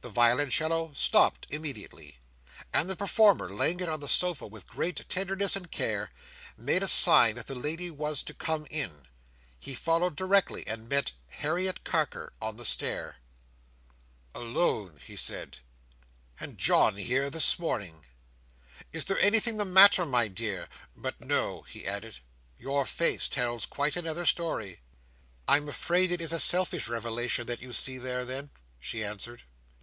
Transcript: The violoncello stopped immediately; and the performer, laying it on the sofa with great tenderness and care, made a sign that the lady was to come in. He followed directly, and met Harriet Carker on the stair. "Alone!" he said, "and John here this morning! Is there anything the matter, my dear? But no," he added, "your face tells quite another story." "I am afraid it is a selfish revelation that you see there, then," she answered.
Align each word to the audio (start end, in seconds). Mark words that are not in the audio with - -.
The 0.00 0.10
violoncello 0.10 0.92
stopped 0.94 1.48
immediately; 1.50 2.18
and 2.72 2.88
the 2.88 2.94
performer, 2.94 3.50
laying 3.50 3.80
it 3.80 3.88
on 3.88 3.98
the 3.98 4.06
sofa 4.06 4.46
with 4.46 4.68
great 4.68 5.04
tenderness 5.08 5.56
and 5.56 5.68
care, 5.72 6.12
made 6.56 6.84
a 6.84 6.88
sign 6.88 7.34
that 7.34 7.48
the 7.48 7.56
lady 7.56 7.90
was 7.90 8.22
to 8.22 8.32
come 8.32 8.64
in. 8.70 9.08
He 9.58 9.74
followed 9.74 10.14
directly, 10.14 10.64
and 10.68 10.88
met 10.88 11.14
Harriet 11.30 11.82
Carker 11.82 12.32
on 12.40 12.54
the 12.58 12.64
stair. 12.64 13.16
"Alone!" 14.36 15.00
he 15.04 15.16
said, 15.16 15.58
"and 16.38 16.58
John 16.58 16.96
here 16.96 17.28
this 17.28 17.58
morning! 17.58 18.06
Is 18.92 19.04
there 19.06 19.18
anything 19.18 19.56
the 19.56 19.64
matter, 19.64 20.06
my 20.06 20.28
dear? 20.28 20.68
But 20.94 21.20
no," 21.20 21.62
he 21.62 21.88
added, 21.88 22.18
"your 22.56 22.86
face 22.86 23.26
tells 23.28 23.66
quite 23.66 23.96
another 23.96 24.24
story." 24.26 24.78
"I 25.48 25.56
am 25.56 25.68
afraid 25.68 26.12
it 26.12 26.20
is 26.20 26.32
a 26.32 26.38
selfish 26.38 26.86
revelation 26.86 27.46
that 27.48 27.60
you 27.62 27.72
see 27.72 27.98
there, 27.98 28.24
then," 28.24 28.50
she 28.78 29.02
answered. 29.02 29.42